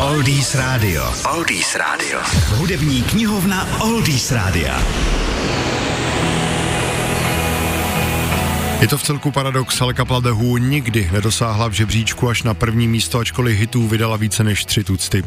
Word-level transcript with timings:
Oldies 0.00 0.54
Radio. 0.54 1.14
Oldies 1.34 1.76
Radio. 1.76 2.20
Hudební 2.56 3.02
knihovna 3.02 3.80
Oldies 3.80 4.30
Rádia. 4.32 4.82
Je 8.80 8.88
to 8.88 8.98
v 8.98 9.02
celku 9.02 9.30
paradox, 9.30 9.80
ale 9.80 9.94
kapela 9.94 10.20
The 10.20 10.30
Who 10.30 10.58
nikdy 10.58 11.10
nedosáhla 11.12 11.68
v 11.68 11.72
žebříčku 11.72 12.28
až 12.28 12.42
na 12.42 12.54
první 12.54 12.88
místo, 12.88 13.18
ačkoliv 13.18 13.58
hitů 13.58 13.88
vydala 13.88 14.16
více 14.16 14.44
než 14.44 14.64
tři 14.64 14.84
tucty. 14.84 15.24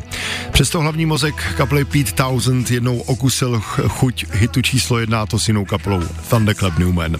Přesto 0.51 0.81
hlavní 0.81 1.05
mozek 1.05 1.35
kapely 1.57 1.85
Pete 1.85 2.11
Thousand 2.11 2.71
jednou 2.71 2.99
okusil 2.99 3.61
chuť 3.87 4.25
hitu 4.33 4.61
číslo 4.61 4.99
jedna, 4.99 5.21
a 5.21 5.25
to 5.25 5.39
s 5.39 5.47
jinou 5.47 5.65
kapelou 5.65 6.03
Thunderclap 6.29 6.77
Newman. 6.77 7.17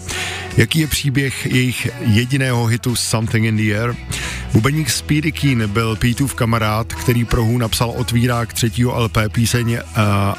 Jaký 0.58 0.80
je 0.80 0.88
příběh 0.88 1.46
jejich 1.46 1.88
jediného 2.00 2.66
hitu 2.66 2.96
Something 2.96 3.46
in 3.46 3.58
the 3.58 3.80
Air? 3.80 3.96
Bubeník 4.54 4.90
Speedy 4.90 5.32
Keen 5.32 5.68
byl 5.68 5.96
Pítův 5.96 6.36
kamarád, 6.36 6.94
který 6.94 7.26
pro 7.26 7.44
Who 7.44 7.58
napsal 7.58 7.90
otvírák 7.90 8.54
třetího 8.54 9.04
LP 9.04 9.18
píseň 9.32 9.72
uh, 9.72 9.80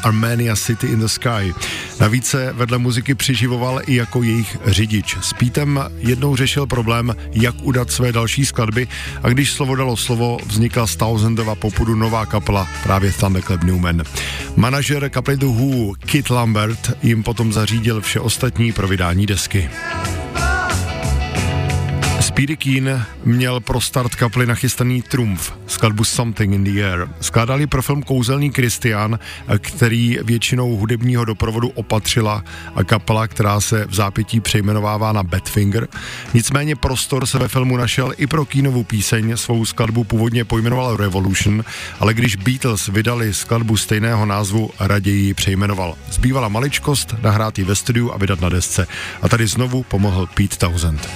Armenia 0.03 0.57
City 0.57 0.87
in 0.87 0.99
the 0.99 1.07
Sky. 1.07 1.55
Navíc 2.01 2.27
se 2.27 2.53
vedle 2.53 2.79
muziky 2.79 3.15
přiživoval 3.15 3.81
i 3.87 3.95
jako 3.95 4.23
jejich 4.23 4.59
řidič. 4.67 5.17
S 5.21 5.33
Pítem 5.33 5.81
jednou 5.99 6.37
řešil 6.37 6.67
problém, 6.67 7.17
jak 7.33 7.55
udat 7.63 7.91
své 7.91 8.13
další 8.13 8.47
skladby 8.47 8.89
a 9.23 9.29
když 9.29 9.53
slovo 9.53 9.77
dalo 9.77 9.97
slovo, 9.97 10.39
vznikla 10.47 10.87
z 10.87 10.97
Thousandova 10.97 11.55
popudu 11.55 11.95
nová 11.95 12.27
kapela, 12.27 12.69
právě 12.83 13.13
Thunderclap 13.13 13.63
Newman. 13.63 14.03
Manažer 14.57 15.11
kapely 15.11 15.37
The 15.37 15.47
Who, 15.47 15.95
Kit 15.95 16.31
Lambert, 16.31 16.91
jim 17.03 17.23
potom 17.23 17.53
zařídil 17.53 18.01
vše 18.01 18.21
ostatní 18.21 18.73
pro 18.73 18.89
vydání 18.89 19.27
desky. 19.27 19.71
Keen 22.35 23.07
měl 23.25 23.61
pro 23.61 23.81
start 23.81 24.15
kapely 24.15 24.47
nachystaný 24.47 25.03
Trumf, 25.03 25.53
skladbu 25.67 26.05
Something 26.05 26.55
in 26.55 26.65
the 26.65 26.85
Air. 26.85 27.09
Skládali 27.21 27.67
pro 27.67 27.83
film 27.83 28.03
Kouzelný 28.03 28.51
Kristián, 28.51 29.19
který 29.59 30.19
většinou 30.23 30.77
hudebního 30.77 31.25
doprovodu 31.25 31.69
opatřila 31.69 32.45
a 32.75 32.85
kapela, 32.85 33.29
která 33.29 33.61
se 33.61 33.87
v 33.87 33.95
zápětí 33.95 34.41
přejmenovává 34.41 35.13
na 35.13 35.23
Badfinger. 35.23 35.89
Nicméně 36.35 36.77
prostor 36.77 37.27
se 37.27 37.39
ve 37.39 37.49
filmu 37.49 37.77
našel 37.77 38.13
i 38.17 38.27
pro 38.27 38.45
Keenovu 38.45 38.85
píseň, 38.85 39.37
svou 39.37 39.65
skladbu 39.65 40.05
původně 40.05 40.45
pojmenoval 40.45 40.97
Revolution, 40.97 41.65
ale 42.01 42.15
když 42.15 42.37
Beatles 42.37 42.89
vydali 42.89 43.35
skladbu 43.35 43.77
stejného 43.77 44.27
názvu, 44.27 44.71
raději 44.81 45.23
ji 45.23 45.35
přejmenoval. 45.35 45.97
Zbývala 46.11 46.49
maličkost, 46.49 47.15
nahrát 47.23 47.59
ji 47.59 47.65
ve 47.65 47.75
studiu 47.75 48.13
a 48.13 48.19
vydat 48.19 48.41
na 48.41 48.49
desce. 48.49 48.87
A 49.23 49.29
tady 49.29 49.47
znovu 49.47 49.83
pomohl 49.83 50.29
Pete 50.35 50.57
Townsend. 50.57 51.09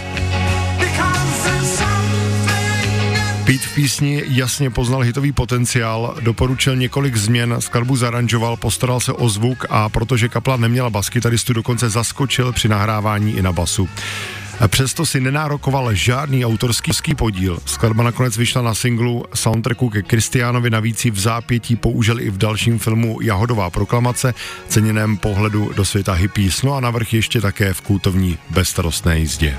Pete 3.48 3.66
v 3.66 3.74
písni 3.74 4.22
jasně 4.26 4.70
poznal 4.70 5.00
hitový 5.00 5.32
potenciál, 5.32 6.16
doporučil 6.20 6.76
několik 6.76 7.16
změn, 7.16 7.56
skladbu 7.58 7.96
zaranžoval, 7.96 8.56
postaral 8.56 9.00
se 9.00 9.12
o 9.12 9.28
zvuk 9.28 9.66
a 9.70 9.88
protože 9.88 10.28
kapla 10.28 10.56
neměla 10.56 10.90
baskytaristu, 10.90 11.52
dokonce 11.52 11.90
zaskočil 11.90 12.52
při 12.52 12.68
nahrávání 12.68 13.36
i 13.36 13.42
na 13.42 13.52
basu. 13.52 13.88
Přesto 14.68 15.06
si 15.06 15.20
nenárokoval 15.20 15.94
žádný 15.94 16.44
autorský 16.44 17.14
podíl. 17.14 17.58
Skladba 17.66 18.02
nakonec 18.02 18.36
vyšla 18.36 18.62
na 18.62 18.74
singlu 18.74 19.24
soundtracku 19.34 19.90
ke 19.90 20.02
Kristiánovi, 20.02 20.70
navíc 20.70 21.04
v 21.04 21.20
zápětí 21.20 21.76
použil 21.76 22.20
i 22.20 22.30
v 22.30 22.38
dalším 22.38 22.78
filmu 22.78 23.18
Jahodová 23.22 23.70
proklamace, 23.70 24.34
ceněném 24.68 25.16
pohledu 25.16 25.72
do 25.76 25.84
světa 25.84 26.12
hippies, 26.12 26.62
no 26.62 26.74
a 26.74 26.80
navrch 26.80 27.14
ještě 27.14 27.40
také 27.40 27.74
v 27.74 27.80
kultovní 27.80 28.38
bezstarostné 28.50 29.18
jízdě. 29.18 29.58